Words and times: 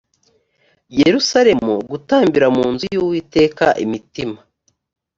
yerusalemu 1.01 1.73
gutambira 1.91 2.47
mu 2.55 2.65
nzu 2.73 2.85
y 2.93 2.99
uwiteka 3.03 3.65
imitima 3.85 4.39